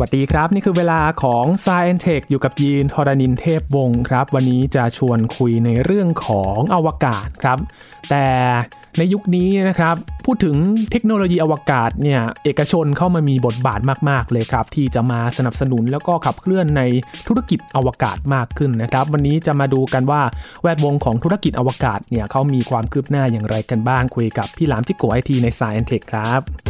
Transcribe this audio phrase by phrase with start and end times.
[0.00, 7.58] วัสดีครับ นี่คือเวลาของ s าย e n t e c h อยู่กับยีนทรณินเทพวงศ์ครับ วันนี้จะชวนคุยในเรื่องของอวกาศครับ
[8.10, 8.26] แต่
[8.98, 10.56] ในยุคนี้นะครับ พูดถึง
[10.90, 16.82] เทคโนโลยีอวกาศเนี่ยเอกชนเข้ามามีบทบาทมาก ๆ เลยครับ ที่จะมาสนับสนุนแล้วก็ขับเคลื่อนใน
[17.28, 20.22] ธุรกิจอวกาศมากขึ้นนะครับ วันนี้จะมาดูกันว่า
[20.62, 26.69] แวดวงของธุรกิจอวกาศเนี่ยเขามีความคืบหน้าอย่างไรกันบ้างคุยกับพี่หลามจิโกไอทีใน s าย e n t e c h ครับ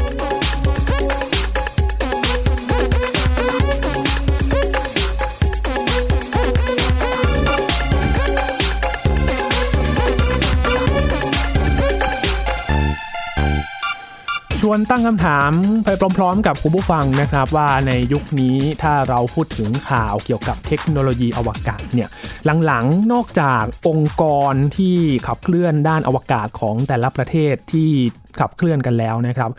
[14.64, 15.52] ชวนตั้งคำถาม
[15.84, 15.88] ไป
[16.18, 22.08] พร้อมๆ กับคุณผู้ฟังนะครับ ว่าในยุคนี้ถ้าเราพูดถึงข่าวเกี่ยวกับเทคโนโลยีอวกาศเนี่ย
[22.66, 24.96] หลังๆนอกจากองค์กรที่
[25.26, 27.90] ขับเคลื่อนด้านอวกาศของแต่ละประเทศที่
[28.40, 29.50] ขับเคลื่อนกันแล้วนะครับ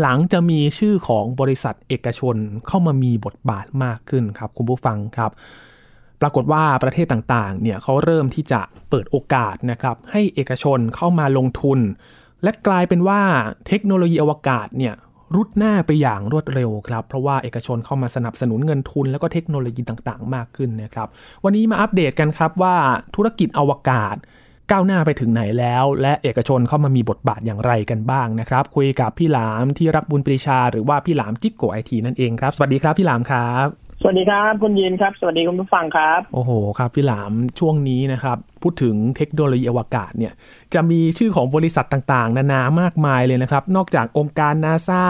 [0.00, 2.36] หลังๆจะมีชื่อของบริษัทเอกชน
[2.68, 5.30] เข้ามามีบทบาทมากขึ้นครับ คุณผู้ฟังครับ
[6.20, 11.80] ปรากฏว่าประเทศต่างๆเนี่ยเขาเริ่มที่จะเปิดโอกาสนะครับ ให้เอกชนเข้ามาลงทุน
[12.42, 13.20] และกลายเป็นว่า
[13.68, 14.94] เทคโนโลยีอวกาศเนี่ย
[15.34, 21.08] รุดหน้าไปอย่างรวดเร็วครับ เพราะว่าเอกชนเข้ามาสนับสนุนเงินทุน แล้วก็เทคโนโลยีต่างๆ มากขึ้นนะครับ
[21.44, 22.76] วันนี้มาอัปเดตกันครับว่า
[23.14, 24.16] ธุรกิจอวกาศ
[24.70, 40.32] ก้าวหน้าไปถึงไหนแล้ว และเอกชนเข้ามามีบทบาทอย่างไรกันบ้างนะครับ คุยกับพี่หลามที่รักบุญปรีชา หรือว่าพี่หลามจิ๊กโกไอทีนั่นเองครับ สวัสดีครับพี่หลามครับ สวัสดีครับคุณยินครับ สวัสดีคุณผู้ฟังครับ โอ้โหครับ พี่หลามช่วงนี้นะครับ พูดถึงเทคโนโลยีอวกาศเนี่ย
[40.74, 45.04] จะมีชื่อของบริษัทต่างๆ นานามากมายเลยนะครับ นอกจากองค์การนาซา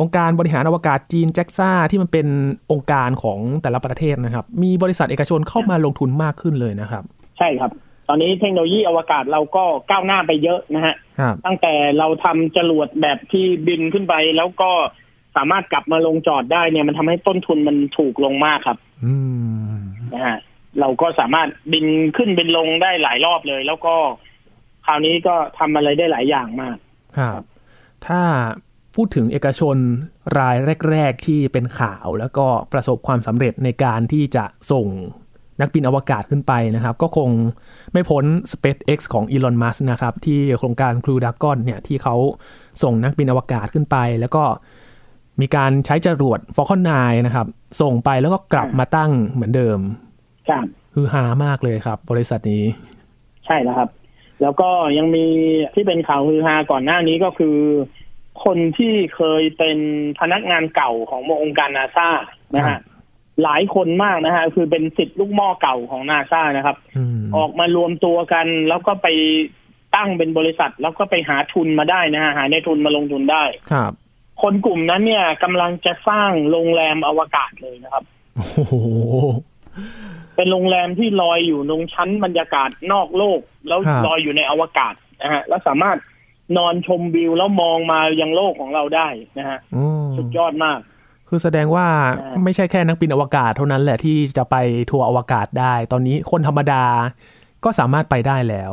[0.00, 2.26] องค์การบริหารอวกาศจีนแจ็กซ่าที่มันเป็น
[2.72, 7.02] องค์การของแต่ละประเทศนะครับ มีบริษัทเอกชนเข้ามาลงทุนมากขึ้นเลยนะครับ
[7.38, 7.70] ใช่ครับ
[8.08, 14.70] ตอนนี้เทคโนโลยีอวกาศเราก็ก้าวหน้าไปเยอะนะฮะครับตั้งแต่เราทำจรวดแบบที่บินขึ้นไปแล้วก็
[15.36, 19.14] สามารถกลับมาลงจอดได้เนี่ยมันทำให้ต้นทุนมันถูกลงมากครับ อื
[19.68, 19.74] ม
[20.12, 20.38] นะฮะ
[20.80, 21.86] เราก็สามารถบิน
[22.16, 23.94] ขึ้นบินลงได้หลายรอบเลย แล้วก็
[24.86, 26.76] คราวนี้ก็ทำอะไรได้หลายอย่างมาก
[27.18, 27.42] ครับ
[28.06, 28.20] ถ้า
[28.94, 29.76] พูดถึงเอกชน
[30.38, 30.56] ราย
[30.90, 34.88] แรก ๆ ที่เป็นข่าว แล้วก็ประสบความสำเร็จในการที่จะส่ง
[35.60, 37.30] นักบินอวกาศขึ้นไปนะครับ ก็คง
[37.92, 42.16] ไม่พ้น SpaceX ของ Elon Musk นะครับ ที่โครงการ Crew Dragon เนี่ยที่เขา
[42.82, 44.44] ส่งนักบินอวกาศขึ้นไป แล้วก็
[45.40, 47.46] มีการใช้จรวด Falcon 9นะครับ
[47.80, 49.78] ส่งไปแล้วก็กลับมาตั้งเหมือนเดิม
[50.48, 50.64] ครับ
[50.94, 52.64] คือฮามากเลยครับ บริษัทนี้
[53.46, 53.88] ใช่แล้วครับ
[54.42, 55.26] แล้วก็ยังมี
[55.74, 57.56] ที่เป็นข่าวฮือฮาก่อนหน้านี้ก็คือ
[58.44, 59.78] คนที่เคยเป็น
[60.20, 62.08] พนักงานเก่าขององค์การนาซา
[62.54, 62.80] นะครัฮะบ
[63.42, 69.08] หลายคนมากนะฮะคือเป็นสิทธิ์ลูกหม้อเก่าของนาซานะครับอืมออกมารวมตัวกันแล้วก็ไป
[69.96, 73.92] ตั้งเป็นบริษัท แล้วก็ไปหาทุนมาได้นะฮะหาในทุนมาลงทุนได้ครับ
[74.42, 78.04] คนกลุ่มนั้นเนี่ยกำลังจะสร้างโรงแรมอวกาศเลยนะครับ
[78.36, 78.74] โอ้โห
[80.36, 85.98] เป็นโรงแรมที่ลอยอยู่ตรงชั้นบรรยากาศนอกโลก แล้วครับลอยอยู่ในอวกาศนะฮะแล้วสามารถ
[86.56, 89.08] นอนชมวิวแล้วมองมายังโลกของเราได้
[89.38, 90.78] นะฮะอืมสุดยอดมาก
[91.28, 91.86] คือแสดงว่า
[92.20, 94.56] อ่าไม่ใช่แค่นักบินอวกาศเท่านั้นแหละที่จะไป
[94.90, 96.84] ทัวร์อวกาศได้ ตอนนี้คนธรรมดา
[97.64, 98.72] ก็สามารถไปได้แล้ว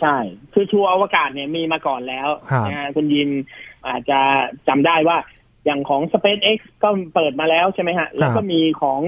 [0.00, 0.16] ใช่
[0.52, 3.28] คือทัวร์อวกาศเนี่ยมีมาก่อนแล้วครับนะฮะคุณยิน
[3.88, 4.20] อาจจะ
[4.68, 5.18] จำได้ว่า
[5.64, 9.00] อย่างของ SpaceX ก็เปิดมาแล้วใช่ไหมฮะ แล้วก็มีของ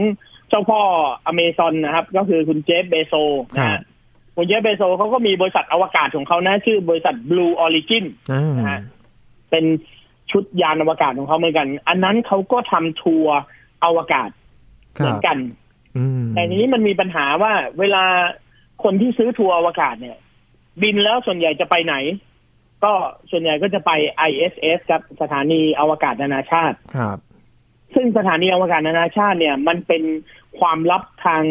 [0.48, 0.80] เจ้าพ่อ
[1.26, 3.14] อเมซอนนะครับ ก็คือคุณเจฟเบโซ
[3.56, 3.82] นะครัฮะบ
[4.36, 8.80] คุณเจฟเบโซเขาก็มีบริษัทอวกาศของเขานะ ชื่อบริษัท Blue Origin อ่านะฮะ
[9.50, 9.64] เป็น
[10.30, 13.36] ชุดยานอวกาศของเขาเหมือนกัน อันนั้นเขาก็ทำทัวร์
[13.84, 14.30] อวกาศ
[14.98, 15.38] คเหมืรัอบนกัน
[15.96, 18.04] อืมแต่ทีนี้มันมีปัญหาว่าเวลา
[18.84, 20.16] คนที่ซื้อทัวร์อวกาศเนี่ย
[20.82, 21.94] บินแล้วส่วนใหญ่จะไปไหน
[22.84, 22.92] ก็
[23.30, 23.90] ส่วนใหญ่ก็จะไป
[24.28, 27.18] ISS ครับสถานีอวกาศนานาชาติครับ
[27.94, 30.02] ซึ่งสถานีอวกาศนานาชาติเนี่ย มันเป็น
[30.58, 31.44] ความลับทาง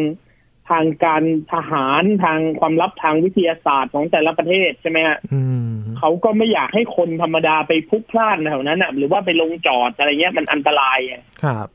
[0.69, 11.67] ทางการทหารทางความลับทางวิทยาศาสตร์ของแต่ละประเทศใช่ไหมฮะอืมเขาก็ไม่อยากให้คนธรรมดาไปพลุกพล่านแถวนั้นนะหรือว่าไปลงจอดอะไรเงี้ยมันอันตรายไงครับ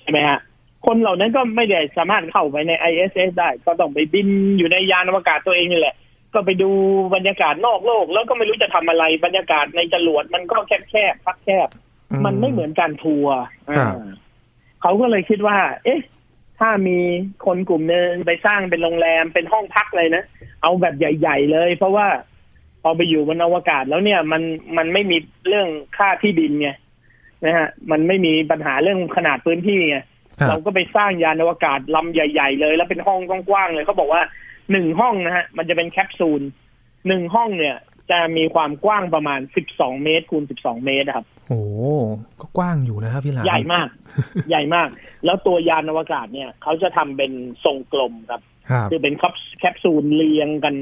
[0.00, 0.38] ใช่ไหมฮะ
[0.86, 5.96] คนเหล่านั้นก็ไม่ได้สามารถเข้าไปใน ISS ได้ ก็ต้องไปบินอยู่ในยานอวกาศตัวเองนี่แหละ
[6.34, 6.70] ก็ไปดู
[7.14, 11.68] บรรยากาศนอกโลก แล้วก็ไม่รู้จะทำอะไรบรรยากาศในจรวดมันก็แคบแคบๆพักแคบ
[12.24, 13.36] มันไม่เหมือนการทัวร์
[13.76, 14.12] ครับอ่า
[14.82, 16.00] เขาก็เลยคิดว่า เอ๊ะ
[16.60, 16.98] ถ้ามี
[17.46, 20.24] คนกลุ่มหนึ่งไปสร้างเป็นโรงแรมเป็นห้องพักเลยนะ
[20.62, 22.06] เอาแบบใหญ่ ๆ เลย เพราะว่า
[22.82, 24.42] พอไปอยู่บนอวกาศแล้วเนี่ย มัน
[24.76, 25.16] มันไม่มี
[25.48, 26.70] เรื่องค่าที่ดินไง
[27.44, 30.06] นะฮะ มันไม่มีปัญหาเรื่องขนาดพื้นที่ไงครับ
[30.48, 34.22] เราก็ไปสร้างยานอวกาศลำใหญ่ ๆ เลย แล้วเป็นห้องกว้างๆเลยเขาบอกว่า
[34.72, 36.42] หนึ่งห้องนะฮะมันจะเป็นแคปซูล
[37.08, 37.76] หนึ่งห้องเนี่ย
[38.10, 41.62] จะมีความกว้างประมาณสิบสองเมตรคูณสิบสองเมตรนะครับโอ้
[42.40, 43.88] ก็กว้างอยู่นะครับพี่หลานใหญ่มาก
[44.50, 44.88] ใหญ่มาก
[45.24, 47.32] แล้วตัวยานอวกาศเนี่ยเขาจะทำเป็น
[47.64, 49.14] ทรงกลมครับครับ คือเป็น
[49.58, 50.74] แคปซูลเรียงกัน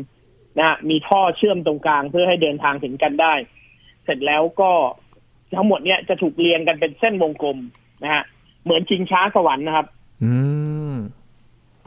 [0.58, 3.34] นะฮะมีท่อเชื่อมตรงกลางเพื่อให้เดินทางถึงกันได้
[4.04, 4.70] เสร็จแล้วก็
[5.56, 7.58] ทั้งหมดเนี่ยจะถูกเรียงกันเป็นเส้นวงกลม
[8.02, 8.24] นะฮะ
[8.64, 9.86] เหมือนชิงช้าสวรรค์นะครับ
[10.24, 10.32] อื
[10.92, 10.94] ม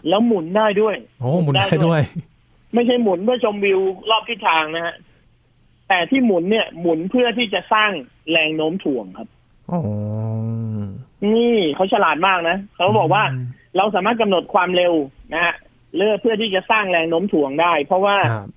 [0.10, 2.02] แล้วหมุนได้ด้วยโอ้หมุนได้ด้วย
[2.74, 3.80] ไม่ใช่หมุนเพื่อชมวิว
[4.10, 4.96] รอบทิศทางนะฮะ
[5.88, 7.92] แต่ที่หมุนเนี่ย หมุนเพื่อที่จะสร้าง
[8.32, 9.28] แรงโน้มถ่วงครับ
[9.72, 9.82] อ๋อ
[11.36, 13.24] นี่เขาฉลาดมากนะเขาบอกว่า
[13.78, 14.94] เราสามารถกำหนดความเร็ว
[15.34, 15.54] นะฮะ
[15.96, 18.50] เลือเพื่อที่จะสร้างแรงโน้มถ่วงได้ เพราะว่าครับ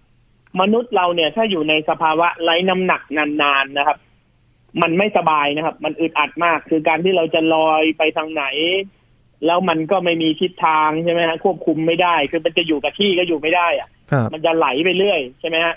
[0.60, 3.96] มนุษย์เราเนี่ย ถ้าอยู่ในสภาวะไร้น้ำหนักนานๆนะครับ
[4.82, 8.44] มันไม่สบายนะครับ มันอึดอัดมาก คือการที่เราจะลอยไปทางไหน
[9.46, 15.74] แล้วมันก็ไม่มีทิศทางใช่ไหมฮะควบคุมไม่ได้ คือมันจะอยู่กับที่ก็อยู่ไม่ได้อะครับมันจะไหลไปเรื่อยใช่ไหมฮะ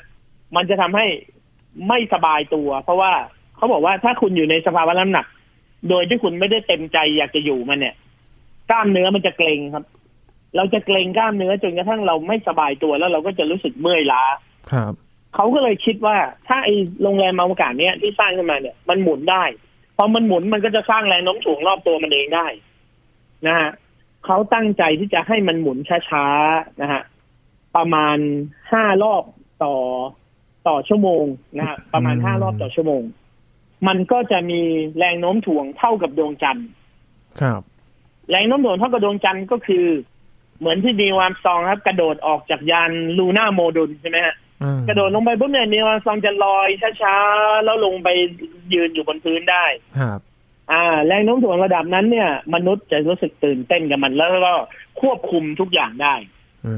[0.56, 1.06] มันจะทำให้
[1.88, 3.12] ไม่สบายตัว เพราะว่า
[3.57, 5.25] เขาบอกว่าถ้าคุณอยู่ในสภาวะน้ำหนัก
[5.90, 7.95] โดยที่คุณไม่ได้เต็มใจอยากจะอยู่มันเนี่ย
[8.69, 9.86] กล้ามเนื้อมันจะเกร็งครับ
[10.56, 14.24] เราจะเกร็งกล้ามเนื้อจนกระทั่งเราไม่สบายตัวแล้วเราก็จะรู้สึกเมื่อยล้า
[14.72, 14.94] ครับ
[15.36, 16.18] เขาก็เลยคิดว่า
[16.48, 19.44] ถ้าไอ้โรงแรมอวกาศเนี้ยที่สร้างขึ้นมาเนี่ย มันหมุนได้
[19.98, 22.48] พอมันหมุนมันก็จะสร้างแรงโน้มถ่วงรอบตัวมันเองได้
[23.48, 23.72] นะฮะ
[24.26, 25.78] เขาตั้งใจที่จะให้มันหมุน
[26.10, 27.02] ช้าๆนะฮะ
[27.76, 28.18] ประมาณ
[28.72, 29.24] ห้ารอบ
[29.64, 29.76] ต่อ
[30.68, 31.24] ต่อชั่วโมง
[31.58, 33.02] นะฮะประมาณอืมห้ารอบต่อชั่วโมง
[33.88, 34.62] มันก็จะมี
[34.98, 36.68] แรงโน้มถ่วงเท่ากับดวงจันทร์
[37.42, 37.62] ครับ
[38.30, 39.86] แรงโน้มถ่วงเท่ากับดวงจันทร์ก็คือ
[40.60, 44.49] เหมือนที่ดีวามซองครับ กระโดดออกจากยานลูน่าโมดูลใช่ไหมฮะอืม
[44.88, 46.68] กระโดดลงไปปุ๊บเนี่ยนีวามซองจะลอย
[47.02, 48.10] ช้าๆแล้วลงไป
[48.74, 49.66] ยืนอยู่บนพื้นได้
[50.00, 50.20] ครับ
[50.72, 54.54] อ่า แรงโน้มถ่วงระดับนั้นเนี่ย มนุษย์จะรู้สึกตื่นเต้นกับมันแล้วก็
[55.02, 56.16] ควบคุมทุกอย่างได้
[56.66, 56.74] อื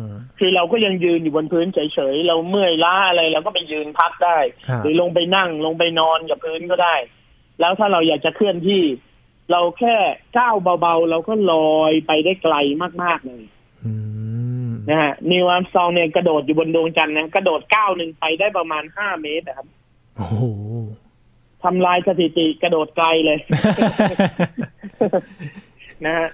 [0.00, 0.02] ม
[0.38, 1.78] คือเราก็ยังยืนอยู่บนพื้นเฉ
[2.14, 4.38] ยๆเราเมื่อยล้าอะไรเราก็ไปยืนพักได้
[4.68, 6.94] ครับหรือลงไปนั่งลงไปนอนกับพื้นก็ได้
[7.60, 8.82] แล้วถ้าเราอยากจะเคลื่อนที่
[9.52, 9.96] เราแค่
[10.38, 12.54] ก้าวเบาๆ เราก็ลอยไปได้ไกล
[13.02, 13.42] มากๆเลย
[13.84, 14.07] อืม
[14.90, 19.66] นะฮะนิวอัมสตรองเนี่ยกระโดดอยู่บนดวงจันทร์นะกระโดดก้าวหนึ่งไปได้ประมาณห้าเมตรนะครับ
[20.16, 20.44] โอ้โห
[21.64, 23.38] ทำลายสถิติกระโดดไกลเลย
[26.06, 26.28] นะฮะ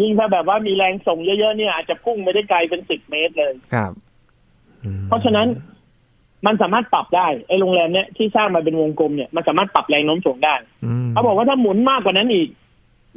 [0.00, 3.92] ยิ่งถ้าแบบว่ามีแรงส่งเยอะๆเนี่ยอาจจะพุ่งไปได้ไกลเป็นสิบเมตรเลยครับ
[4.84, 5.46] อืมเพราะฉะนั้น
[6.46, 10.54] มันสามารถปรับได้ไอ้โรงแรมเนี่ยที่สร้างมาเป็นวงกลมเนี่ยมันสามารถปรับแรงโน้มถ่วงได้
[11.06, 12.48] มเขาบอกว่าถ้าหมุนมากกว่านั้นอีก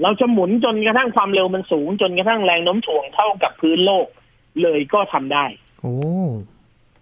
[0.02, 4.08] เราจะหมุนจนกระทั่งความเร็วมันสูงจนกระทั่งแรงโน้มถ่วงเท่ากับพื้นโลก
[4.62, 5.46] เลยก็ทำได้
[5.82, 5.96] โอ้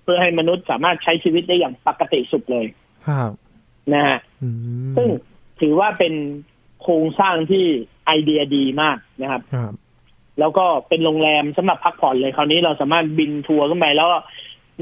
[0.04, 2.66] เพื่อให้มนุษย์สามารถใช้ชีวิตได้อย่างปกติสุขเลย
[3.08, 3.32] ครับ
[3.94, 5.08] นะฮะอืมซึ่ง
[5.62, 6.14] ถือว่าเป็น
[6.82, 7.66] โครงสร้างที่
[8.06, 9.74] ไอเดียดีมากนะครับครับ
[10.40, 14.20] แล้วก็เป็นโรงแรมสำหรับพักผ่อนเลยคราวนี้เราสามารถบินทัวร์ขึ้นไปแล้วก็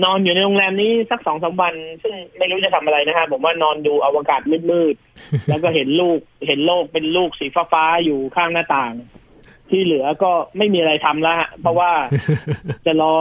[0.03, 1.73] นอนอยู่ในโรงแรมนี้สักสองสามวัน
[2.03, 8.93] ซึ่งไม่รู้จะทำอะไรนะฮะผมว่านอนดูอวกาศมืดๆแล้วก็เห็นลูกเห็นโลกเป็นลูกสีฟ้าๆอยู่ข้างหน้าต่าง
[9.71, 11.91] ที่เหลือก็ไม่มีอะไรทำแล้วฮะเพราะว่า
[12.85, 13.15] จะรอ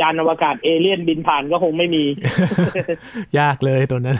[0.00, 2.04] ยานอวกาศเอเลี่ยนบินผ่านก็คงไม่มี
[3.38, 4.18] ยากเลยตัวนั้น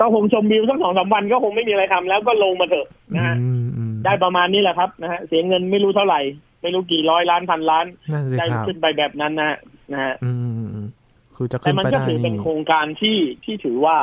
[0.00, 6.20] ก็คงชมวิวสักสองสามวันก็คงไม่มีอะไรทำแล้วก็ลงมาเถอะนะฮะอืมอืมได้ประมาณนี้แหละครับนะฮะเสียเงินไม่รู้เท่าไหร่
[6.62, 9.58] ไม่รู้กี่ร้อยล้านพันล้านนั่นสิได้ครับขึ้นไปแบบนั้นนะฮะ
[9.92, 10.88] นะฮะอืมอืมอืม
[11.36, 13.96] คือจะแต่ขึ้นมันไปก็ได้ถือเป็นนี่โครงการที่ที่ถือว่า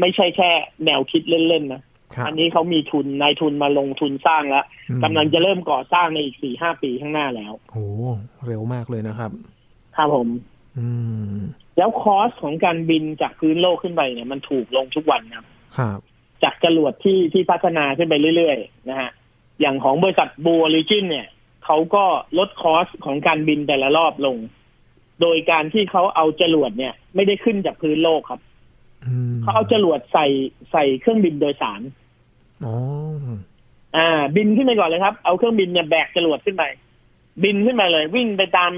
[0.00, 0.50] ไม่ใช่แค่
[0.84, 1.82] แนวคิดเล่นๆนะครับ
[2.26, 7.86] อันนี้เขามีทุนนายทุนมาลงทุนสร้างแล้วอืมกำลังจะเริ่มก่อสร้างในอีกสี่ห้าปีข้างหน้าแล้วโอ้
[8.46, 9.30] เร็วมากเลยนะครับ
[9.96, 10.28] ครับผม
[10.78, 10.86] อื
[11.36, 11.38] ม
[11.78, 15.46] แล้ว cost ของการบินจากพื้นโลกขึ้นไปเนี่ยมันถูกลงทุกวันครับ
[15.78, 15.98] ครับ
[16.42, 19.10] จากจรวดที่ที่พัฒนาขึ้นไปเรื่อยๆนะฮะ
[19.60, 21.28] อย่างของบริษัท Blue Origin เนี่ย
[21.64, 22.04] เขาก็
[22.38, 24.36] ลด cost ของการบินแต่ละรอบลง
[25.20, 28.47] โดยการที่เขาเอาจรวดเนี่ย ไม่ได้ขึ้นจากพื้นโลกครับอืม
[29.42, 30.26] เขาเอาจรวดใส่
[30.72, 31.80] ใส่เครื่องบินโดยสาร
[32.64, 32.74] อ๋อ
[33.96, 36.64] อ่า บินขึ้นไปก่อนเลยครับ เอาเครื่องบินเนี่ยแบกจรวดขึ้นไป
[37.44, 38.72] บินขึ้นไปเลย วิ่งไปตาม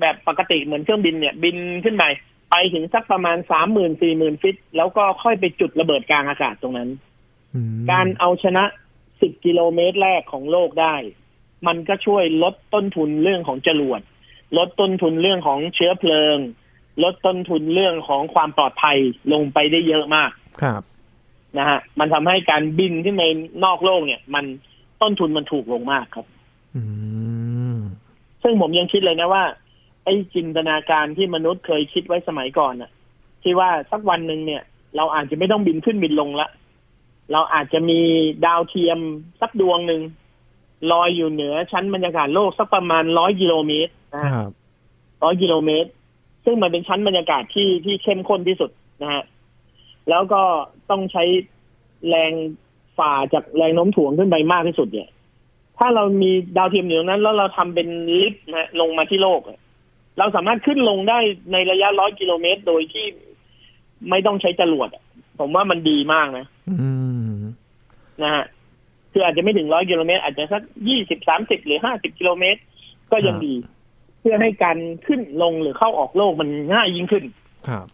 [0.00, 2.04] แบบปกติเหมือนเครื่องบินเนี่ย บินขึ้นไป
[2.50, 6.90] ไปถึงสักประมาณสามหมื่นสี่หมื่นฟิต แล้วก็ค่อยไปจุดระเบิดกลางอากาศตรงนั้น
[7.54, 8.64] อืมการเอาชนะ
[9.08, 10.94] 10กิโลเมตรแรกของโลกได้
[11.66, 14.00] มันก็ช่วยลดต้นทุนเรื่องของจรวด
[14.58, 16.36] ลดต้นทุนเรื่องของเชื้อเพลิง
[17.02, 18.96] ลดต้นทุนเรื่องของความปลอดภัย
[19.32, 20.30] ลงไปได้เยอะมาก
[20.62, 20.82] ครับ
[21.58, 23.22] นะฮะมันทำให้การบินขึ้นไป
[23.64, 24.44] นอกโลกเนี่ย มัน
[25.02, 26.26] ต้นทุนมันถูกลงมากครับ
[26.76, 26.82] อื
[27.76, 27.78] ม
[28.42, 29.44] ซึ่งผมยังคิดเลยนะว่า
[30.04, 32.90] ไอ้จินตนาการที่มนุษย์เคยคิดไว้สมัยก่อนน่ะ
[33.42, 34.62] ที่ว่าสักวันหนึ่งเนี่ย
[34.96, 36.48] เราอาจจะไม่ต้องบินขึ้นบินลงละ
[37.32, 38.00] เราอาจจะมี
[38.46, 38.98] ดาวเทียม
[39.40, 40.02] สักดวงหนึ่ง
[40.92, 44.50] ลอยอยู่เหนือชั้นบรรยากาศโลกสักประมาณร้อยกิโลเมตรนะคฮะรับ
[45.22, 45.90] ร้อยกิโลเมตร
[46.46, 48.70] ซึ่งมันเป็นชั้นบรรยากาศที่ที่เข้มข้นที่สุด
[49.02, 49.22] นะฮะ
[50.10, 50.42] แล้วก็
[50.90, 51.24] ต้องใช้
[52.08, 52.32] แรง
[52.98, 55.08] ฝ่าจากแรงโน้มถ่วงขึ้นไปมากที่สุดเนี่ย
[55.78, 59.40] ถ้าเรามีดาวเทียมอยู่ตรงนั้น แล้วเราทำเป็นลิฟต์นะลงมาที่โลก
[60.18, 61.18] เราสามารถขึ้นลงได้
[61.52, 63.04] ในระยะร้อยกิโลเมตร โดยที่
[64.10, 64.88] ไม่ต้องใช้จรวด
[65.38, 66.74] ผมว่ามันดีมากนะอื
[67.30, 67.36] ม
[68.22, 68.44] นะฮะ
[69.12, 72.60] คืออาจจะไม่ถึงร้อยกิโลเมตรอาจจะสักยี่สิบสามสิบหรือห้าสิบกิโลเมตร
[73.12, 73.54] ก็ยังดี
[74.28, 77.24] พื่อให้การขึ้นลงหรือเข้าออกโลกมันง่ายยิ่งขึ้น
[77.68, 77.86] ครับ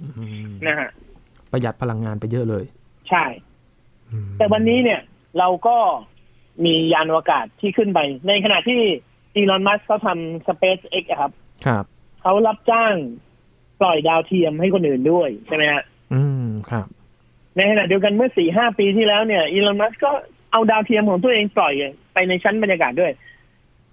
[0.00, 0.90] อืมนะฮะ
[1.50, 2.64] ประหยัดพลังงานไปเยอะเลย
[3.08, 3.24] ใช่
[4.10, 5.00] อืมแต่วันนี้เนี่ย
[5.38, 5.76] เราก็
[6.64, 8.80] มียานอวกาศที่ขึ้นไป ในขณะที่
[9.36, 11.32] อีลอนมัสเขาทำ SpaceX อะครับ
[11.66, 11.84] ครับ
[12.22, 12.94] เขารับจ้าง
[13.80, 15.82] ปล่อยดาวเทียมให้คนอื่นด้วยใช่ไหมฮะ
[16.14, 16.86] อืม ครับ
[17.56, 20.12] ในขณะเดียวกันเมื่อสี่ห้าปีที่แล้วเนี่ยอีลอนมัสก็
[20.52, 21.72] เอาดาวเทียมของตัวเองปล่อย
[22.12, 23.12] ไปในชั้นบรรยากาศด้วย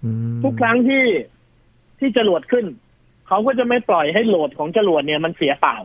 [0.04, 1.04] อืมทุกครั้งที่
[2.00, 2.66] ที่จรวดขึ้น
[3.28, 5.76] เขาก็จะไม่ปล่อยให้โหลดของจรวดเนี่ยมันเสียเปล่า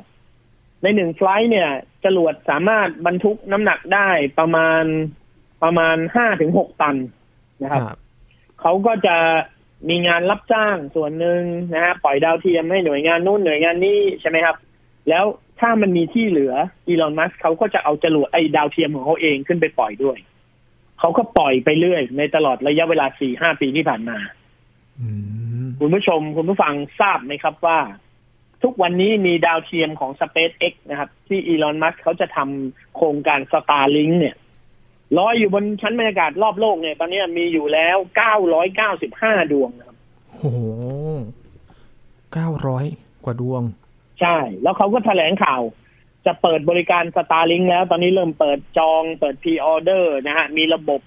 [0.83, 1.69] ในหนึ่งไฟลท์เนี่ย
[2.05, 4.83] จรวดสามารถบรรทุกน้ำหนักได้ประมาณ
[5.63, 6.95] ประมาณห้าถึงหกตัน
[7.63, 7.97] นะคครับรับ
[8.61, 9.17] เขาก็จะ
[9.89, 11.41] มีงานรับจ้างส่วนหนึ่ง
[11.73, 14.55] นะฮะปล่อยดาวเทียมให้หน่วยงานนู่นหน่วยงานนี้ใช่ไหมครับ
[15.09, 15.25] แล้ว
[15.59, 16.53] ถ้ามันมีที่เหลือ
[16.87, 20.17] อีลอนมัสเขาก็จะเอาจรวดไอ้ดาวเทียมของเขาเองขึ้นไปปล่อยด้วย
[20.99, 24.17] เขาก็ปล่อยไปเรื่อยในตลอดระยะเวลาสี่ห้าปีที่ผ่านมา
[24.99, 25.09] อื
[25.43, 25.44] ม
[25.79, 27.79] คุณผู้ชมคุณผู้ฟังทราบไหมครับว่า
[28.63, 34.35] ทุกวันนี้มีดาวเทียมของ SpaceX นะครับ ที่อีลอนมัสเขาจะทำโครงการ Starlink เนี่ย
[35.17, 37.97] ลอยอยู่บนชั้นบรรยากาศรอบโลกเนี่ยตอนนี้มีอยู่แล้ว
[38.75, 39.97] 995ดวงนะครับ
[40.39, 40.59] โอ้โห
[42.33, 42.85] เก้าร้อย
[43.25, 43.63] กว่าดวง
[44.21, 45.61] ใช่ แล้วเขาก็แถลงข่าว
[46.25, 51.01] จะเปิดบริการ Starlink แล้ว ตอนนี้เริ่มเปิดจองเปิดพ r ออเดอร์นะฮะ มีระบบ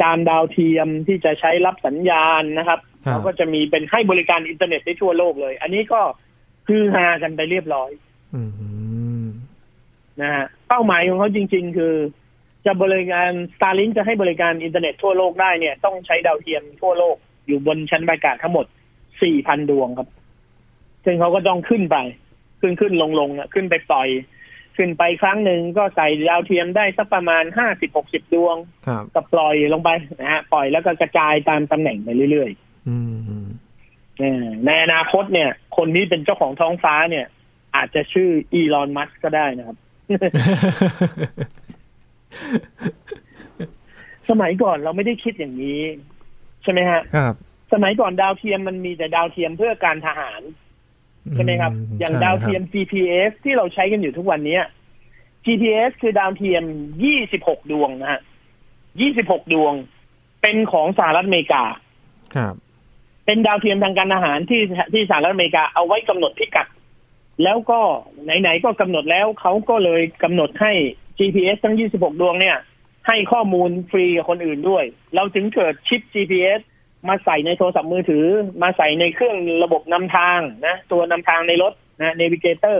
[0.00, 6.00] จานดาวเทียมที่จะใช้รับสัญญาณนะครับครับ เขาก็จะมีเป็นให้บริการอินเทอร์เน็ตได้ทั่วโลกเลย อันนี้ก็
[6.68, 7.90] คือฮือฮากันไปเรียบร้อย
[8.34, 8.42] อื
[9.22, 9.24] ม
[10.20, 11.94] นะฮะเป้าหมายของเขาจริง ๆ คือ
[12.66, 18.66] จะบริการ Starlink จะให้บริการอินเทอร์เน็ตทั่วโลกได้เนี่ย ต้องใช้ดาวเทียมทั่วโลกอยู่บนชั้นบรรยากาศทั้งหมด
[19.18, 20.08] 4,000 ดวงครับ
[21.04, 21.96] ซึ่งเขาก็ต้องขึ้นไป
[22.60, 24.08] ขึ้นขึ้นลงลงอะขึ้นไปปล่อย
[24.76, 27.44] ขึ้นไปครั้งหนึ่งก็ใส่ดาวเทียมได้สักประมาณ
[27.88, 28.56] 50-60 ดวง
[28.86, 32.63] ครับก็ปล่อยลงไปนะฮะ ปล่อยแล้วก็กระจายตามตำแหน่งไปเรื่อยอืมๆเออ
[34.66, 37.26] ในอนาคตเนี่ย คนที่เป็นเจ้าของท้องฟ้าเนี่ย
[37.76, 39.76] อาจจะชื่ออีลอนมัสก็ได้นะครับ
[44.30, 45.80] สมัยก่อนเราไม่ได้คิดอย่างนี้
[46.62, 47.34] ใช่ไหมฮะ ครับ
[47.72, 50.42] สมัยก่อนดาวเทียมมันมีแต่ดาวเทียมเพื่อการทหาร
[51.34, 54.64] ใช่ไหมครับ อย่างใช่ดาวเทียม GPS ที่เราใช้กันอยู่ทุกวันเนี้ย
[55.46, 56.64] GPS คือดาวเทียม
[57.18, 58.20] 26 ดวงนะฮะ
[58.86, 59.74] 26 ดวง
[60.42, 61.64] เป็นของสหรัฐอเมริกา
[62.36, 62.54] ครับ
[63.26, 64.62] เป็นดาวเทียมทางการทหารที่
[64.92, 66.66] ที่สหรัฐอเมริกาเอาไว้กำหนดพิกัด
[67.44, 67.80] แล้วก็
[68.24, 70.72] ไหนๆก็กำหนดแล้วเขาก็เลยกำหนดให้
[71.18, 72.58] GPS ทั้ง 26 ดวงเนี่ย
[73.08, 76.60] ให้ข้อมูลฟรีกับคนอื่นด้วย เราถึงเกิดชิป GPS
[77.08, 78.26] มาใส่ในโทรศัพท์มือถือ
[78.62, 82.78] มาใส่ในเครื่องระบบนำทางนะ ตัวนำทางในรถนะ Navigator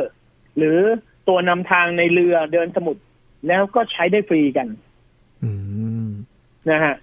[0.58, 0.78] หรือ
[1.28, 3.02] ตัวนำทางในเรือเดินสมุทร
[3.48, 4.68] แล้วก็ใช้ได้ฟรีกัน
[5.42, 5.50] อื
[6.06, 6.08] ม
[6.70, 6.94] นะฮะ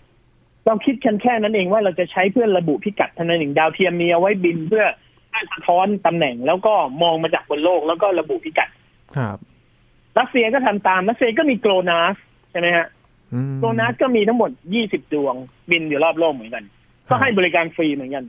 [0.66, 4.86] เราคิดกันแค่นั้นเองว่าเราจะใช้เพื่อระบุพิกัดเท่านั้นเองดาวเทียมมีเอาไว้บินเพื่อ
[5.32, 8.70] ให้สะท้อนตำแหน่งแล้วก็มองมาจากบนโลกแล้วก็ระบุพิกัด
[9.18, 9.38] ครับ
[10.20, 12.16] รัสเซียก็ทำตามรัสเซียก็มีโกลนาส
[12.52, 12.88] ใช่ไหมฮะ
[13.34, 14.52] อืมโกลนาสก็มีทั้งหมด
[14.84, 15.36] 20ดวง
[15.72, 16.64] บินอยู่รอบโลกเหมือนกัน
[17.10, 18.26] ก็ให้บริการฟรีเหมือนกัน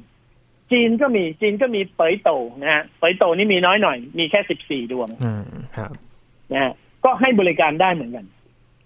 [0.72, 2.30] จีนก็มีจีนก็มีเปยโต
[2.62, 5.42] นะฮะเปยโตนี่มีน้อยหน่อย มีแค่14ดวงอ่า
[5.76, 5.92] ครับ
[6.52, 6.72] นะฮะ
[7.04, 8.26] ก็ให้บริการได้เหมือนกัน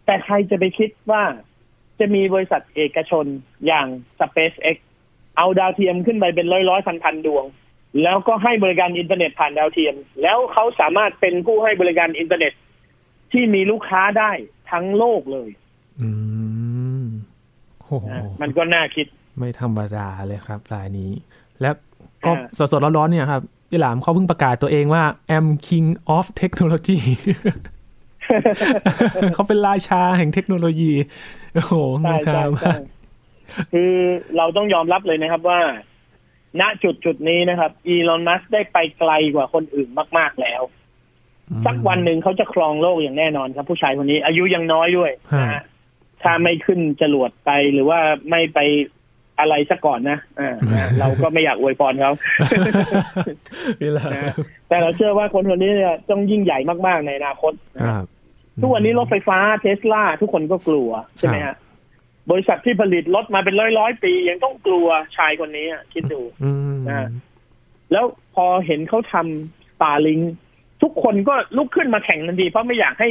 [0.07, 1.23] แต่ใครจะไปคิดว่า
[2.01, 3.25] จะมีบริษัทเอกชน
[3.67, 3.87] อย่าง
[4.19, 4.77] SpaceX
[5.37, 7.45] เอาดาวเทียมขึ้นไปเป็นร้อยร้อยพันพันดวง
[8.03, 12.53] แล้วก็ให้บริการอินเทอร์เน็ตผ่านดาวเทียม แล้วเขาสามารถเป็นผู้ให้บริการอินเทอร์เน็ต
[13.33, 14.31] ที่มีลูกค้าได้
[14.71, 15.51] ทั้งโลกเลย
[16.01, 16.09] อื
[17.03, 17.07] ม
[17.79, 19.07] โอ้โหนะมันก็น่าคิด
[19.39, 21.11] ไม่ธรรมดาเลยครับรายนี้
[21.61, 21.75] แล้ว
[22.25, 25.05] ก็อ่าสดๆร้อนๆเนี่ยครับพี่หลามเขาเพิ่งประกาศตัวเองว่า
[25.37, 27.01] I am king of technology
[29.35, 30.93] เขาเป็นราชาแห่งเทคโนโลยี
[31.55, 32.77] โอ้โหใช่งาใช่มใช่
[33.73, 33.93] คือ
[34.37, 35.61] เราต้องยอมรับเลยนะครับว่า
[36.61, 40.63] ณจุดจุดนี้นะครับ อีลอนมัสได้ไปไกลกว่าคนอื่นมาก ๆแล้ว
[41.67, 45.63] สักวันหนึ่งเขาจะครองโลกอย่างแน่นอนครับ ผู้ชายคนนี้ อายุยังน้อยด้วยนะฮะ
[46.23, 47.99] ถ้าไม่ขึ้นจรวดไปหรือว่า
[48.31, 48.59] ไม่ไป
[49.41, 52.13] อะไรซะก่อนนะอ่านะเราก็ไม่อยากอวยพรเขา
[53.81, 54.35] พี่หลามนะ
[54.69, 58.07] แต่เราเชื่อว่าคนคนนี้เนี่ยต้องยิ่งใหญ่มากๆในอนาคตนะคฮะรับ
[58.61, 61.57] ทุกวันนี้รถไฟฟ้าเทสลาทุกคนก็กลัว ใช่ไหมฮะ
[62.31, 64.87] บริษัทที่ผลิตรถมาเป็นร้อยร้อยๆปี ยังต้องกลัว
[65.17, 67.09] ชายคนนี้อะคิดดูอืมนะ
[67.93, 70.25] แล้วพอเห็นเขาทำ Starlink
[70.83, 73.09] ทุกคนก็ลุกขึ้นมาแข่งทันทีเพราะไม่อยากให้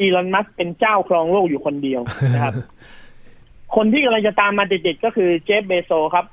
[0.00, 2.02] อีลอนมัสเป็นเจ้าครองโลกอยู่คนเดียว
[2.34, 2.54] นะครับ
[3.76, 6.26] คนที่กำลังจะตามมาติดๆก็คือเจฟเบโซครับ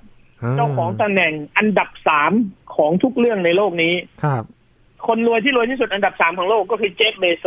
[0.57, 2.31] เจ้าของตำแหน่งอันดับสาม
[2.75, 3.93] ของทุกเรื่องในโลกนี้
[4.23, 4.43] ครับ
[5.07, 7.45] คนรวยที่รวยที่สุดอันดับสามของโลกก็คือเจฟฟ์ เบโซส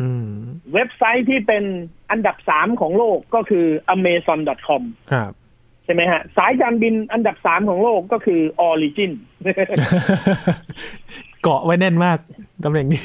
[0.00, 0.26] อืม
[0.74, 1.64] เว็บไซต์ที่เป็น
[2.10, 5.32] อันดับสามของโลกก็คือ amazon.com ครับ
[5.84, 9.12] ใช่ไหมฮะ สายการบินอันดับสามของโลกก็คือ Origin
[11.42, 12.18] เกาะไว้แน่นมาก
[12.64, 13.04] ตำแหน่งนี้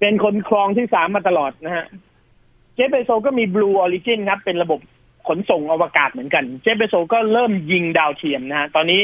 [0.00, 1.86] เป็นคนครองที่สามมาตลอดนะฮะ
[2.74, 4.80] เจฟฟ์ เบโซสก็มี Blue Origin ครับ เป็นระบบ
[5.28, 9.02] ขนส่งอวกาศเหมือนกัน เจฟฟ์ เบโซสก็เริ่มยิงดาวเทียมนะฮะ ตอนนี้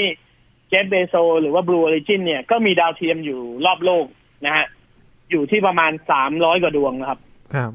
[0.69, 4.07] เจฟฟ์ เบโซสหรือว่า Blue Origin เนี่ยก็มีดาวเทียมอยู่รอบโลก
[4.47, 4.67] นะฮะ
[5.31, 7.21] อยู่ที่ประมาณสามร้อยกว่าดวงนะครับ
[7.55, 7.71] ครับ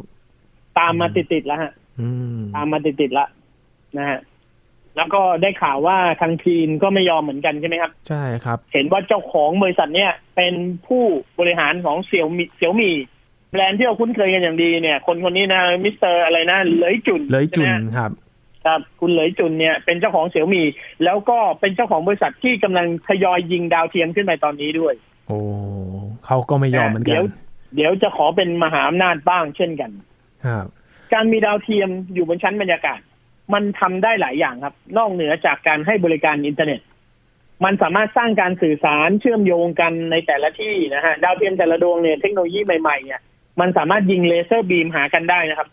[0.79, 2.07] ตามมาติดๆแล้วฮะอื
[2.38, 3.25] มตามมาติดๆละ
[3.98, 4.19] นะฮะ
[4.95, 10.53] แล้วก็ได้ข่าวว่าทางจีนก็ไม่ยอมเหมือนกันใช่ไหมครับ ใช่ครับ เห็นว่าเจ้าของบริษัทเนี่ย เป็น
[10.88, 11.03] ผู้
[11.39, 12.91] บริหารของเสียวหมี่เสียวหมี่
[13.51, 18.12] แบรนด์ที่เราคุ้นเคยกันอย่างดีเนี่ย คนคนนี้นะมิสเตอร์อะไรนะเหลยจวินเหลยจวินใช่ไหมครับ
[18.65, 20.63] ครับคุณเหลยจวินเนี่ยเป็นเจ้าของเสียวหมี่
[21.03, 24.93] แล้วก็เป็นเจ้าของบริษัทที่กำลังทยอยยิงดาวเทียมขึ้นไปตอนนี้ด้วย
[25.27, 25.39] โอ้
[26.25, 27.25] เขาก็ไม่ยอมเหมือนกัเดี๋นยว
[27.75, 29.91] เดี๋ยวจะขอเป็นมหาอำนาจบ้างเช่นกัน
[30.45, 30.65] ครับ
[31.13, 32.99] การมีดาวเทียมอยู่บนชั้นบรรยากาศ
[33.53, 36.81] มันทำได้หลายอย่างครับ นอกเหนือจากการให้บริการอินเทอร์เน็ต
[37.65, 43.21] มันสามารถสร้างการสื่อสารเชื่อมโยงกันในแต่ละที่นะฮะดาวเทียมแต่ละดวงเนี่ยเทคโนโลยีใหม่ๆเนี่ย
[43.59, 45.69] มันสามารถยิงเลเซอร์ beam หากันได้นะครับ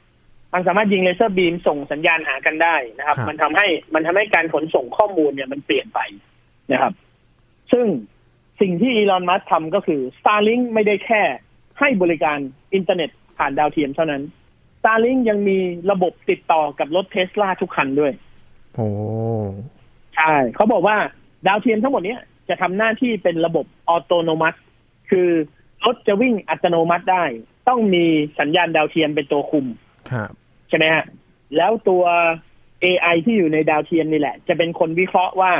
[0.54, 6.00] มันสามารถยิงเลเซอร์ beam ส่งสัญญาณหากันได้นะครับครับมันทำให้มันทำให้การขนส่งข้อมูลเนี่ยมันเปลี่ยนไป
[6.72, 6.92] นะครับ
[7.72, 7.86] ซึ่ง
[8.60, 11.22] สิ่งที่อีลอนมัสก์ทำก็คือ Starlink ไม่ได้แค่
[11.80, 12.38] ให้บริการ
[12.74, 14.22] อินเทอร์เน็ตผ่านดาวเทียมเท่านั้น
[14.80, 15.58] Starlink ยังมี
[15.90, 18.12] ระบบติดต่อกับรถเทสลาทุกคันด้วย
[18.74, 18.88] โอ้
[20.16, 20.96] ใช่เขาบอกว่า
[21.46, 24.58] ดาวเทียมทั้งหมดเนี้ยจะทำหน้าที่เป็นระบบอัตโนมัติ
[25.10, 25.28] คือ
[25.84, 27.24] รถจะวิ่งอัตโนมัติได้
[27.68, 28.04] ต้องมี
[28.40, 29.66] สัญญาณดาวเทียมเป็นตัวคุม
[30.10, 30.30] ครับ
[30.68, 31.04] ใช่ไหมฮะ
[31.56, 32.04] แล้วตัว
[32.84, 35.52] AI ที่อยู่ในดาวเทียมนี่แหละ จะเป็นคนวิเคราะห์ว่า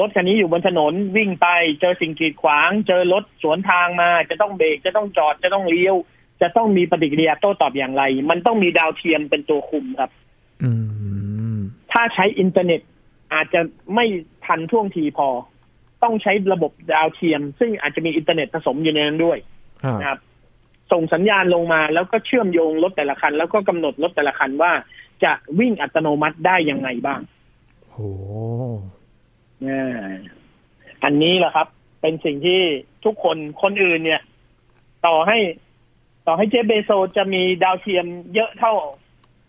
[0.00, 1.46] รถคันนี้อยู่บนถนนวิ่งไป
[1.80, 5.96] เจอสิ่งกีดขวาง เจอรถสวนทางมา จะต้องเบรกจะต้องจอดจะต้องเลี้ยว
[6.42, 10.10] จะต้องมีปฏิกิริยาโต้ตอบอย่างไร มันต้องมีดาวเทียมเป็นตัวคุมครับ
[10.62, 10.70] อื
[11.54, 11.58] ม
[11.92, 12.80] ถ้าใช้อินเทอร์เน็ต
[13.34, 13.60] อาจจะ
[13.94, 14.06] ไม่
[14.46, 15.28] ทันท่วงทีพอ
[16.02, 19.38] ต้องใช้ระบบดาวเทียม ซึ่งอาจจะมีอินเทอร์เน็ตผสมอยู่ในนั้นด้วย
[19.84, 20.18] ครับนะครับ
[20.92, 24.72] ส่งสัญญาณลงมาแล้วก็เชื่อมโยงรถแต่ละคัน แล้วก็กำหนดรถแต่ละคันว่า
[25.24, 27.20] จะวิ่งอัตโนมัติได้ยังไงบ้าง
[27.92, 30.14] โอ้อ่า
[31.04, 31.66] อันนี้แหละครับ
[32.00, 32.60] เป็นสิ่งที่
[33.04, 34.22] ทุกคนคนอื่นเนี่ย
[35.06, 35.38] ต่อให้
[36.26, 38.74] ต่อให้เจฟฟ์ เบโซสจะมีดาวเทียมเยอะเท่า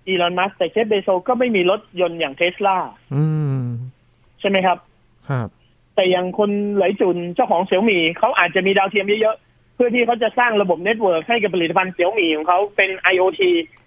[0.07, 2.77] อีลอนมัสก์แต่เจฟฟ์ เบโซสก็ไม่มีรถยนต์อย่างเทสลา
[3.15, 3.23] อื
[3.57, 3.59] ม
[4.39, 4.77] ใช่ไหมครับ
[5.29, 5.47] ครับ
[5.95, 13.41] แต่อย่างคุณเหลยจวินเจ้าของเสี่ยวหมี่เขาอาจจะมีดาวเทียมเยอะๆเพื่อที่เขาจะสร้างระบบ network ให้กับผลิตภัณฑ์เสี่ยวหมี่ของเขาเป็น IoT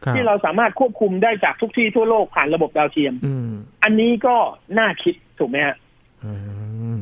[0.05, 3.51] ครับที่เราสามารถควบคุมได้จากทุกที่ทั่วโลกผ่านระบบดาวเทียมอืม
[3.83, 4.37] อันนี้ก็
[4.79, 5.88] น่าคิดถูกไหมฮะอื
[6.95, 6.97] ม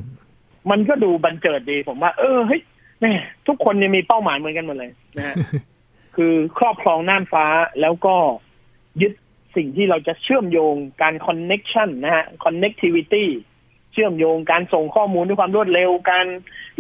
[0.70, 2.62] มันก็ดูบรรเจิดดีผมว่า เออเฮ้ย
[3.00, 3.12] แม่ง
[3.46, 5.34] ทุกคนเนี่ยมีเป้าหมายเหมือนกันหมดเลยนะฮะ
[6.16, 7.46] คือครอบครองน่านฟ้า
[7.80, 8.16] แล้วก็
[9.02, 9.12] ยึด
[9.56, 13.26] สิ่งที่เราจะเชื่อมโยงการ connection นะฮะ connectivity
[13.92, 16.26] เชื่อมโยงการส่งข้อมูลด้วยความรวดเร็ว การ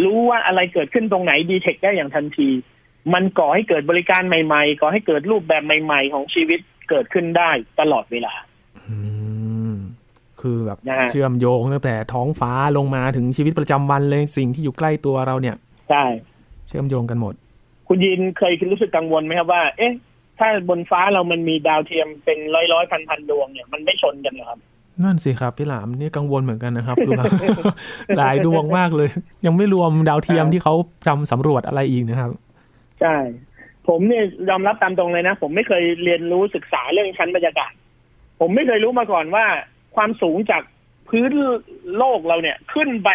[0.04, 2.48] รู้ว่าอะไรเกิดขึ้นตรงไหนดีเทคได้อย่างทันที
[3.14, 8.34] มันก่อให้เกิดบริการใหม่ๆก่อให้เกิดรูปแบบใหม่ ๆ ของชีวิตเกิดขึ้นได้ตลอดเวลา
[8.88, 9.15] อืม
[10.46, 15.56] คือแบบนะฮะเชื่อมโยงตั้งแต่ท้องฟ้าลงมาถึงชีวิตประจำวันเลยสิ่งที่อยู่ใกล้ตัวเราเนี่ย
[15.90, 16.04] ใช่
[16.68, 17.34] เชื่อมโยงกันหมด
[17.88, 19.92] คุณยินเคยรู้สึกกังวลไหมครับว่า เอ๊ะ
[20.38, 24.58] ถ้าบนฟ้าเรามันมีดาวเทียมเป็นร้อยร้อยพันพันดวงเนี่ยมันไม่ชนกันเหรอครับ
[25.02, 27.32] นั่นสิครับพี่หลามนี่กังวลเหมือนกันนะครับคือแบบ
[28.18, 29.08] หลายดวงมากเลย
[29.46, 30.74] ยังไม่รวมดาวเทียมครับที่เขา
[31.08, 32.30] ทำสำรวจอะไรอีกนะครับ
[33.00, 33.16] ใช่
[33.88, 37.72] ผมเนี่ยยอมรับตามตรงเลยนะ ผมไม่เคยเรียนรู้ศึกษาเรื่องชั้นบรรยากาศ
[38.40, 39.44] ผมไม่เคยรู้มาก่อนว่า
[39.96, 40.62] ความสูงจาก
[41.08, 41.32] พื้น
[41.98, 43.10] โลกเราเนี่ย ขึ้นไป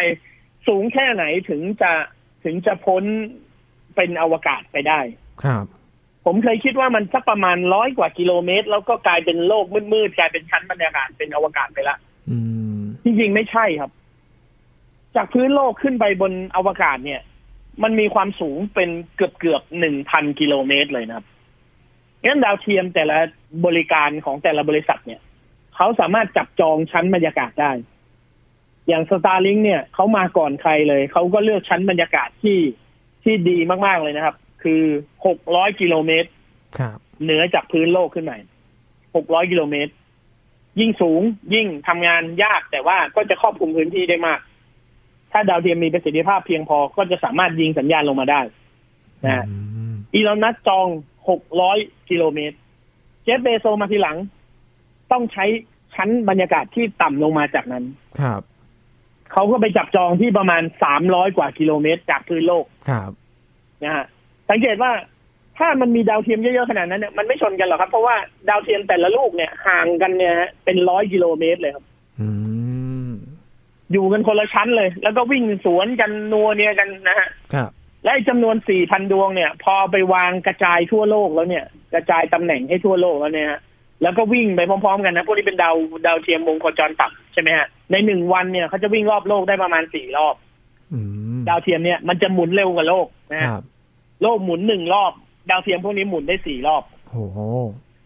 [0.68, 1.92] สูงแค่ไหนถึงจะ
[2.44, 3.04] ถึงจะพ้น
[3.96, 5.00] เป็นอวกาศไปได้
[5.44, 5.66] ครับ
[6.24, 11.96] ผมเคยคิดว่ามันสักประมาณร้อยกว่ากิโลเมตร แล้วก็กลายเป็นโลกมืดๆกลายเป็นชั้นบรรยากาศเป็นอวกาศไปละ
[12.30, 12.38] อื
[12.76, 13.90] มจริงๆไม่ใช่ครับ
[15.16, 17.20] จากพื้นโลกขึ้นไปบนอวกาศเนี่ย
[17.82, 21.26] มันมีความสูงเป็นเกือบเกือบหนึ่งพันกิโลเมตรเลยนะครับ
[22.24, 23.18] งั้นดาวเทียมแต่ละ
[23.66, 25.20] บริการของแต่ละบริษัทเนี่ย
[25.82, 27.72] เขาสามารถจับจองชั้นบรรยากาศได้
[28.88, 32.58] อย่างสตาร์ลิงเนี่ยเขามาก่อนใครเลย เขาก็เลือกชั้นบรรยากาศที่
[33.24, 34.82] ที่ดีมากๆเลยนะครับ คือ
[35.26, 36.28] หกร้อยกิโลเมตร
[36.78, 38.32] ครับเหนือจากพื้นโลกขึ้นไป
[39.16, 39.92] หกร้อยกิโลเมตร
[40.80, 41.22] ยิ่งสูง
[41.54, 44.40] ยิ่งทำงานยากแต่ว่าก็จะครอบคลุมพื้นที่ได้มาก
[45.32, 48.40] ถ้าดาวเทียมมีประสิทธิภาพเพียงพอก็จะสามารถยิงสัญญาณลงมาได้
[49.24, 49.56] นะฮะอื
[49.92, 50.86] มอีลอนมัสก์จอง
[51.28, 51.78] หกร้อย
[52.10, 52.56] กิโลเมตร
[53.22, 54.18] เจฟเบโซมาทีหลัง
[55.12, 55.46] ต้องใช้
[55.96, 57.84] ชั้นบรรยากาศที่ต่ำลงมาจากนั้น
[58.20, 58.42] ครับ
[59.32, 63.10] เขาก็ไปจับจองที่ประมาณสามร้อยกว่ากิโลเมตร จากพื้นโลก ครับ
[63.84, 64.06] นะฮะ
[64.50, 64.92] สังเกตว่า
[65.58, 68.16] ถ้ามันมีดาวเทียมเยอะๆขนาดนั้นเนี่ยมันไม่ชนกันหรอกครับ เพราะว่า
[68.48, 71.84] ดาวเทียมแต่ละลูกเนี่ยห่างกันเนี่ยฮะเป็นร้อยกิโลเมตรเลยครับ
[72.20, 72.28] อื
[73.08, 73.10] ม
[73.92, 77.70] อยู่กันคนละชั้นเลย แล้วก็วิ่งสวนกันนัวเนียกันนะฮะ ครับ
[78.02, 83.60] และไอ้จำนวนสี่พันดวงเนี่ย พอไปวางกระจายทั่วโลกแล้วเนี่ย กระจายตำแหน่งให้ทั่วโลกแล้วเนี่ยฮะ
[84.02, 85.74] แล้วก็วิ่งไปพร้อมๆ กันนะพวกนี้เป็นดาว
[86.06, 90.34] ดาวเทียมวงโคจรต่ำใช่ไหมฮะในหนึ่งวันเนี่ยเขาจะวิ่งรอบโลกได้ประมาณสี่รอบ
[90.92, 91.00] อื
[91.38, 93.62] มดาวเทียมเนี่ยมันจะหมุนเร็วกว่าโลกนะคฮะรับ
[94.22, 95.12] โลกหมุนหนึ่งรอบ
[95.50, 97.38] ดาวเทียมพวกนี้หมุนได้สี่รอบโอ้โห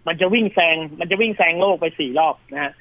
[0.07, 2.73] มันจะวิ่งแซง มันจะวิ่งแซงโลกไปสี่รอบนะฮะ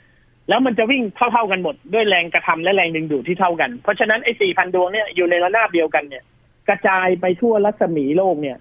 [0.49, 6.23] แล้วมันจะวิ่งเท่าๆกันหมดด้วยแรงกระทำและแรงดึงดูดที่เท่ากัน เพราะฉะนั้นไอ้สี่พันดวงเนี่ยอยู่ในระนาบเดียวกันเนี่ย
[6.69, 8.57] กระจายไปทั่วรัศมีโลกเนี่ย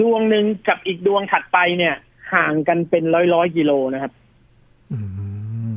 [0.00, 1.94] ดวงหนึ่งกับอีกดวงถัดไปเนี่ย
[2.34, 4.12] ห่างกันเป็นร้อยร้อยๆกิโลนะครับ
[4.92, 4.98] อื
[5.72, 5.74] ม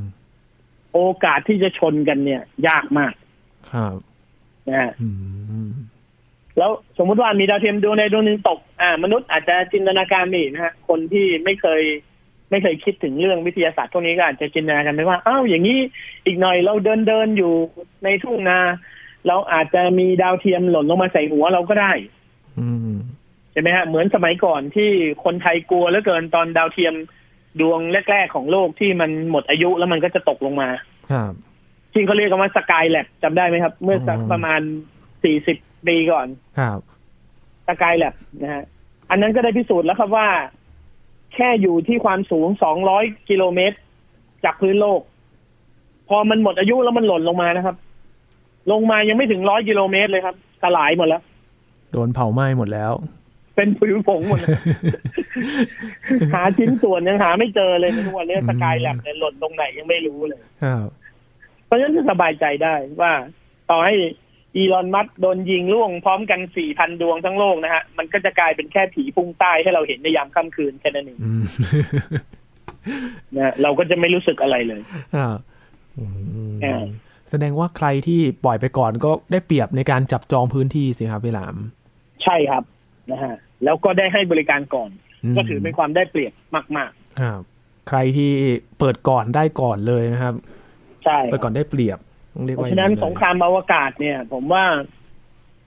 [0.93, 3.13] โอกาสที่จะชนกันเนี่ย ยากมาก
[3.71, 3.95] ครับ
[4.69, 5.09] นะฮะอื
[5.67, 5.69] ม
[6.57, 11.81] แล้วสมมุติว่ามีดาวเทียมดวงใดดวงหนึ่งตก อ่า มนุษย์อาจจะจินตนาการนี่นะฮะ คนที่ไม่เคย
[12.49, 15.79] ไม่เคยคิดถึงเรื่องวิทยาศาสตร์พวกนี้ก็อาจจะจินตนาการไปว่าอ้าวอย่างนี้
[16.25, 17.53] อีกหน่อยเราเดินเดินอยู่
[18.03, 18.59] ในทุ่งนา
[19.27, 21.91] เราอาจจะมีดาวเทียมหล่นลงมาใส่หัวเราก็ได้
[22.59, 22.94] อืม
[23.55, 24.89] ใช่ไหมฮะเหมือนสมัยก่อนที่
[25.23, 26.93] คนไทยกลัวเหลือเกินตอนดาวเทียม
[27.61, 27.79] ดวง
[28.11, 30.69] แรกๆของโลกที่มันหมดอายุแล้วมันก็จะตกลงมา
[31.11, 31.33] ครับ
[31.93, 34.61] ที่เขาเรียกกันว่าสกายแลบจำได้ไหมครับ เมื่อสักอืมประมาณ
[35.23, 36.27] สี่สิบปีก่อน
[36.59, 36.79] ครับ
[37.67, 38.63] สกายแลบนะฮะ
[39.09, 40.27] อันนั้นก็ได้พิสูจน์แล้วครับว่า
[41.33, 42.47] แค่อยู่ที่ความสูง
[42.87, 43.77] 200กิโลเมตร
[44.45, 45.01] จากพื้นโลก
[46.09, 47.75] พอมันหมดอายุแล้วมันหล่นลงมานะครับ
[48.71, 51.21] ลงมายังไม่ถึงร้อยกิโลเมตรเลยครับสลายหมดแล้ว
[51.91, 52.91] โดนเผาไหม้หมดแล้ว
[53.55, 54.51] เป็นผิวผงหมดเลย
[56.33, 60.87] หาชิ้นส่วนยังหาไม่เจอเลยในทุกวันนี้อืมสกายแลบเนี่ยหล่นตรงไหนยังไม่รู้เลยครับ
[61.65, 63.11] เพราะฉะนั้นจะสบายใจได้ว่า
[63.69, 63.95] ต่อให้
[64.55, 71.43] อีลอนมัสก์โดนยิงล่วงพร้อมกันสี่พันดวงทั้งโลกนะฮะ มันก็จะกลายเป็นแค่ผีพุ่งใต้ให้เราเห็นในยามค่ำคืนแค่นั้นเองอืม
[73.35, 74.81] นะฮะเราก็จะไม่รู้สึกอะไรเลย
[75.15, 75.37] ครับ
[75.97, 76.05] อื
[76.51, 76.83] มอ่า
[77.29, 81.55] แสดงว่าใครที่ปล่อยไปก่อนก็ได้เปรียบในการจับจองพื้นที่สิครับพี่หลาม
[82.23, 82.63] ใช่ครับ
[83.11, 84.89] นะฮะ แล้วก็ได้ให้บริการก่อน
[85.31, 86.33] มก็ถือเป็นความได้เปรียบ
[86.77, 86.91] มาก
[87.21, 87.41] ครับ
[87.89, 88.31] ใครที่
[88.79, 91.99] เปิดก่อนได้ก่อนเลยนะครับๆใช่เปิดก่อนได้เปรียบ
[92.33, 94.65] ต้องเรียกเพว่าราะฉะนั้นอย่สงครามอวกาศเนี่ย ผมว่า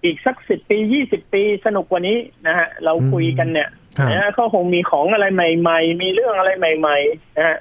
[0.04, 7.58] อีกสักสิบปียี่สิบปีสนุกกว่านี้นะฮะ เราคุยกันเนี่ยครับนะฮะก็คงมีของอะไรใหม่ ๆ มีเรื่องอะไรใหม่ ๆ นะฮะ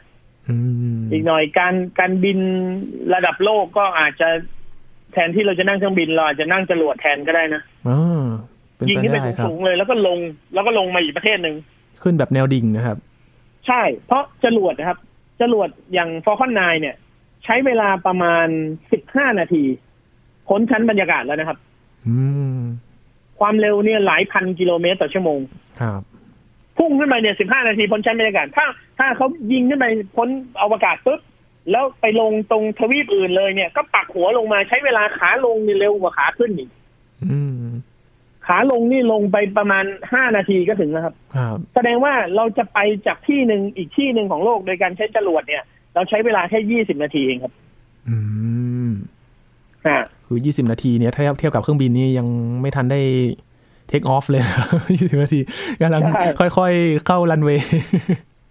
[0.49, 0.55] อื
[0.97, 2.39] มอีกหน่อยการการบิน
[3.13, 4.29] ระดับโลกก็อาจจะ
[5.13, 8.56] แทนที่เราจะนั่งเครื่องบินเราอาจจะนั่งจรวดแทนก็ได้นะอ่าเป็น
[8.89, 10.19] ยิงไปขึ้นไปได้ครับสูงๆเลย แล้วก็ลง
[10.53, 11.55] แล้วก็ลงมาอีกประเทศหนึ่ง
[12.01, 12.97] ขึ้นแบบแนวดิ่งนะครับ
[13.67, 14.99] ใช่ เพราะจรวดนะครับ
[15.41, 16.95] จรวดอย่างฟอร์คอนนเนี่ย
[17.45, 18.47] ใช้เวลาประมาณ
[18.91, 19.63] สิบห้านาที
[20.47, 21.57] พ้นชั้นบรรยากาศแล้วนะครับ
[22.07, 22.17] อื
[22.57, 22.61] ม
[23.39, 25.39] ความเร็วเนี่ยหลายพันกิโลเมตรต่อชั่วโมง
[25.81, 26.01] ครับ
[26.77, 28.65] พุ่งขึ้นไปเนี่ยสิบห้านาทีพ้นชั้นบรรยากาศ ถ้า
[28.99, 29.85] ถ้าเขายิงขึ้นไป
[30.15, 30.29] พ้น
[30.61, 31.19] อวกาศปุ๊บ
[31.71, 36.69] แล้วไปลงตรงทวีปอื่นเลยเนี่ย ก็ปักหัวลงมาใช้เวลาขาลงนี่เร็วกว่าขาขึ้นอีก
[37.25, 37.66] อืม
[38.47, 45.63] ขาลงนี่ลงไปประมาณห้านาทีก็ถึงนะครับครับ แสดงว่าเราจะไปจากที่หนึ่งอีกที่หนึ่งของโลกโดยการใช้จรวดเนี่ย
[45.95, 47.53] เราใช้เวลาแค่ยี่สิบนาทีเองครับ
[48.09, 48.17] อื
[48.87, 48.89] ม
[49.87, 52.27] อ่าคือ20นาทีเนี่ยถ้าเทียบกับเครื่องบินนี่ยัง
[52.61, 53.01] ไม่ทันได้
[53.87, 54.43] เทคออฟเลย
[54.81, 55.39] 20นาที
[55.81, 56.01] กำลัง
[56.39, 57.67] ค่อยๆเข้ารันเวย์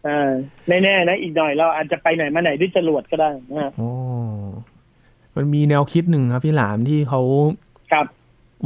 [0.06, 0.30] อ่า
[0.68, 3.90] ไม่แน่นะ อีกหน่อยเราอาจจะไปไหนมาไหนด้วยจรวดก็ได้นะฮะโอ้
[5.36, 7.20] มันมีแนวคิดหนึ่งครับพี่หลามที่เขา
[7.92, 8.06] ครับ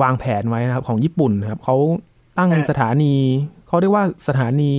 [0.03, 1.77] วางแผนไว้นะครับของญี่ปุ่นครับเขา
[2.39, 3.15] ตั้งอ่าสถานี
[3.69, 4.73] เขาเรียกว่าสถานี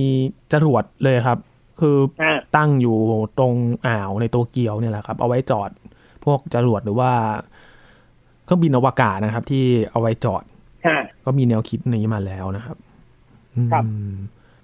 [0.52, 1.38] จรวดเลยครับ
[1.80, 2.96] คืออ่าตั้งอยู่
[3.38, 3.54] ตรง
[3.86, 5.70] อ่าวในโตเกียวเนี่ยแหละครับ เอาไว้จอด
[6.24, 7.10] พวกจรวดหรือว่า
[8.44, 10.44] เครื่องบินอวกาศนะครับ ที่เอาไว้จอด
[10.86, 12.76] อ่าก็มีแนวคิดนี้มาแล้วนะครับ
[13.72, 14.12] ครับอืม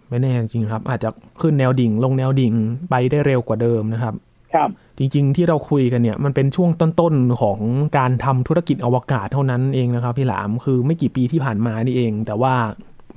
[0.08, 2.52] ไม่แน่จริงครับ อาจจะขึ้นแนวดิ่งลงแนวดิ่ง
[2.90, 4.14] ไปได้เร็วกว่าเดิมนะครับ
[4.54, 7.58] ครับจริง ๆ ที่เราคุยกันเนี่ยมันเป็นช่วงต้นๆของ
[7.98, 12.54] การทำธุรกิจอวกาศเท่านั้นเองนะครับ พี่หลามคือไม่กี่ปีที่ผ่านมานี่เอง แต่ว่า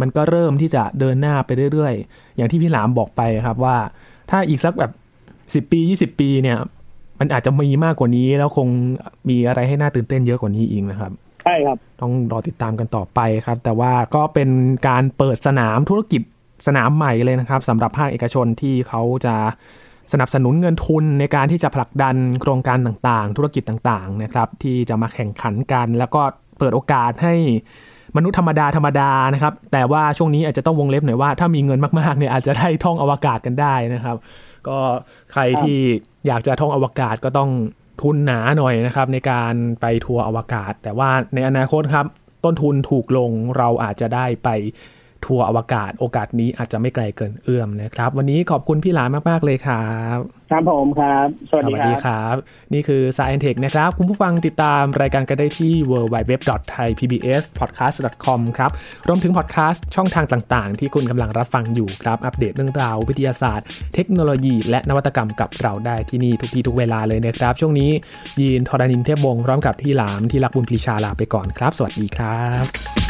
[0.02, 3.76] มันก็เริ่มที่จะเดินหน้าไปเรื่อยๆ อย่างที่พี่หลามบอกไปครับว่า
[4.30, 4.92] ถ้าอีกสักแบบ
[5.54, 6.58] สิบปียี่สิบปีเนี่ย
[7.20, 8.68] มันอาจจะมีมากกว่านี้ แล้วคง
[9.30, 11.12] มีอะไรให้น่าตื่นเต้นเยอะกว่านี้อีกนะครับ
[11.44, 14.50] ใช่ครับ ต้องรอติดตามกันต่อไปครับ แต่ว่าก็เป็น
[14.88, 16.22] การเปิดสนามธุรกิจ
[16.68, 19.36] สนามใหม่เลยนะครับสำหรับภาคเอกชนที่เขาจะ
[20.14, 26.22] สนับสนุนเงินทุนในการที่จะผลักดันโครงการต่างๆ ธุรกิจต่างๆนะครับที่จะมาแข่งขันกัน แล้วก็
[26.60, 27.36] เปิดโอกาสให้
[28.18, 34.18] มนุษย์ธรรมดาธรรมดานะครับแต่ว่าช่วงนี้อาจจะต้องวงเล็บหน่อยว่าถ้ามีเงินมากๆเนี่ยอาจจะได้ท่องอวกาศกันได้นะครับ
[34.68, 34.78] ก็
[35.34, 35.78] ใครที่
[36.28, 37.50] อยากจะท่องอวกาศก็ต้อง
[38.02, 42.06] ทุนหนาหน่อยนะครับในการไปทัวร์อวกาศ แต่ว่าในอนาคตครับ
[42.46, 44.50] ต้นทุนถูกลงเราอาจจะได้ไป
[45.26, 50.18] ทัวร์อวกาศโอกาสนี้อาจจะไม่ไกลเกินเอื้อมนะครับ วันนี้ขอบคุณพี่หลานมาก ๆ เลยครับ
[50.52, 52.36] ครับผมครับ สวัสดีครับครับ
[52.74, 58.72] นี่คือ Science Tech นะครับ คุณผู้ฟังติดตามรายการกันได้ที่ www.thaipbspodcast.com ครับ
[59.08, 67.90] รวมถึงพอดแคสต์ช่องทางต่าง ๆ ที่คุณกำลังรับฟังอยู่ครับ อัปเดตเรื่องราววิทยาศาสตร์ เทคโนโลยี และนวัตกรรมกับเราได้ที่นี่ทุกที่ทุกเวลาเลยนะครับ ช่วงนี้
[68.40, 73.01] ยีนทอรานินเทพวงศ์พร้อมกับที่หลามที่รักบุญปรีชาลาไปก่อนครับ สวัสดีครับ